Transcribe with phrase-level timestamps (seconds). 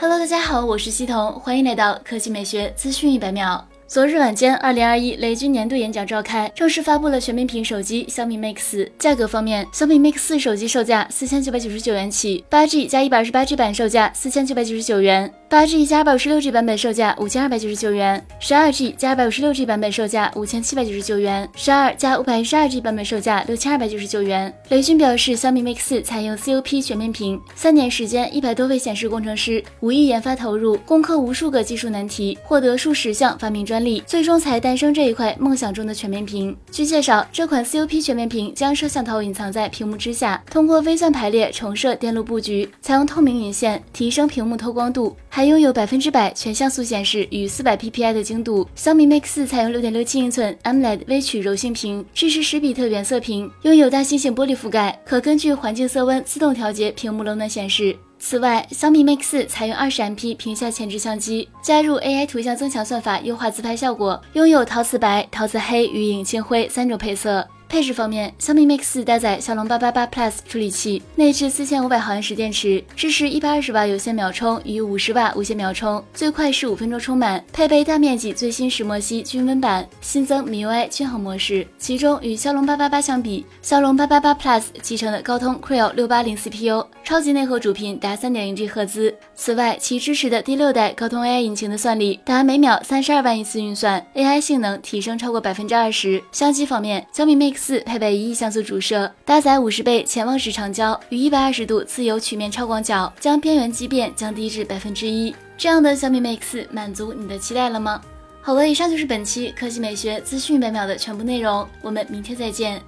[0.00, 3.66] Hello，大家好，我是西彤，欢迎来到科技美学资讯一百秒。
[3.88, 8.88] 昨日晚间，二零二一雷军年度演讲召开，正式发布了全面屏手机小米 Mix。
[8.96, 22.82] 价格方面，小米 Mix 四手机售价四千九百九十九元起，八 G 加一百二十八 G 版售价四千九百九十九元，八 G 加二百五十六 G 版本售价五千二百九十九元，十二 G 加二百五十六 G 版本售价五千七百九十九元，十二加五百一十二 G
[22.82, 24.52] 版本售价六千二百九十九元。
[24.68, 34.58] 雷军表示，小米 Mix 四采用 COP 全面屏，三年时间，一百多位显示工程师，五亿研发投入，攻克无数个技术难题，获得数十项发明专利，最终才。
[34.58, 36.54] 诞生这一块梦想中的全面屏。
[36.70, 48.68] 据介绍，这款 COP 全面屏将摄像头隐藏在屏幕之下，通过微算排列重设电路布局，采用透明引线提升屏幕透光度，还拥有百分之百全像素显示与四百 PPI 的精度。
[48.74, 57.96] 小米 Mix 四采用六点六七英寸 AMOLED 微曲柔性屏，支持十比特原色屏，拥有大猩猩玻璃覆盖，可根据环境色温自动调节屏幕冷暖显示。
[58.18, 67.46] 此外，小米 Mix 四采用 20MP 屏下前置相机，加入 AI 图像增强算法，优化自拍效果，拥有陶瓷白、陶瓷黑与影青灰三种配色。
[67.68, 77.44] 配置方面，小米 Mix 搭载骁龙八八八 Plus 处理器，内置四千五百毫安时电池，支持一百二十瓦有线秒充与五十瓦无线秒充，最快十五分钟充满。
[77.52, 81.66] 配备大面积最新石墨烯均温板，新增 MIUI 均衡模式。
[81.78, 89.14] 其中与骁龙八八八相比，骁龙八八八 Plus 集成的高通 Creo 六八零 CPU，超级内核主频达三点零 G 赫兹。
[89.34, 96.22] 此外，其支持的第六代高通 AI 引擎的算力达每秒三十二万亿次运算，AI 性能提升超过百分之二十。
[96.32, 105.34] 相机方面，小米 Mix 四配备一亿像素主摄，搭载五十倍潜望式长焦与一百二十度自由曲面超广角，将边缘畸变降低至百分之一。
[105.58, 108.00] 这样的小米 Mix 满足你的期待了吗？
[108.40, 112.80] 好了，以上就是本期科技美学资讯百秒的全部内容，我们明天再见。